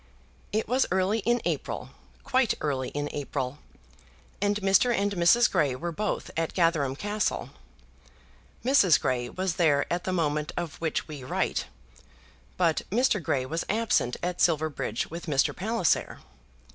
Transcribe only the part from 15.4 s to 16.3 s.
Palliser.